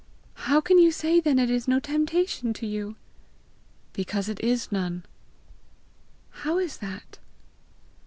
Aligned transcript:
"How 0.49 0.61
can 0.61 0.79
you 0.79 0.89
say 0.89 1.19
then 1.19 1.37
it 1.37 1.51
is 1.51 1.67
no 1.67 1.79
temptation 1.79 2.53
to 2.53 2.65
you?" 2.65 2.95
"Because 3.93 4.29
it 4.29 4.39
is 4.39 4.71
none." 4.71 5.05
"How 6.39 6.57
is 6.57 6.77
that?" 6.77 7.19